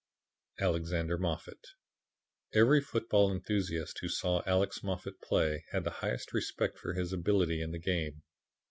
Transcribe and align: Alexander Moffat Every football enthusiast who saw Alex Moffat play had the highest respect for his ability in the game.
Alexander 0.59 1.15
Moffat 1.15 1.63
Every 2.55 2.81
football 2.81 3.31
enthusiast 3.31 3.99
who 3.99 4.09
saw 4.09 4.41
Alex 4.47 4.81
Moffat 4.81 5.21
play 5.21 5.63
had 5.73 5.83
the 5.83 5.91
highest 6.01 6.33
respect 6.33 6.79
for 6.79 6.93
his 6.93 7.13
ability 7.13 7.61
in 7.61 7.69
the 7.69 7.77
game. 7.77 8.23